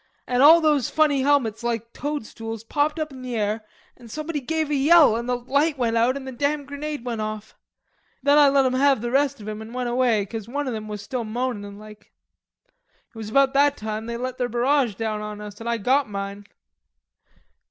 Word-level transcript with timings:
An' 0.25 0.41
all 0.41 0.61
those 0.61 0.89
funny 0.89 1.21
helmets 1.21 1.61
like 1.61 1.93
toadstools 1.93 2.63
popped 2.63 2.97
up 2.97 3.11
in 3.11 3.21
the 3.21 3.35
air 3.35 3.63
an' 3.95 4.07
somebody 4.07 4.41
gave 4.41 4.71
a 4.71 4.75
yell 4.75 5.15
an' 5.15 5.27
the 5.27 5.37
light 5.37 5.77
went 5.77 5.95
out 5.95 6.15
an' 6.15 6.25
the 6.25 6.31
damn 6.31 6.65
grenade 6.65 7.05
went 7.05 7.21
off. 7.21 7.53
Then 8.23 8.39
I 8.39 8.49
let 8.49 8.65
'em 8.65 8.73
have 8.73 9.01
the 9.01 9.11
rest 9.11 9.39
of 9.39 9.47
'em 9.47 9.61
an' 9.61 9.73
went 9.73 9.89
away 9.89 10.25
'cause 10.25 10.47
one 10.47 10.67
o' 10.67 10.73
'em 10.73 10.87
was 10.87 11.03
still 11.03 11.23
moanin' 11.23 11.77
like. 11.77 12.11
It 13.13 13.15
was 13.15 13.29
about 13.29 13.53
that 13.53 13.77
time 13.77 14.07
they 14.07 14.17
let 14.17 14.39
their 14.39 14.49
barrage 14.49 14.95
down 14.95 15.21
on 15.21 15.39
us 15.39 15.59
and 15.59 15.69
I 15.69 15.77
got 15.77 16.09
mine." 16.09 16.47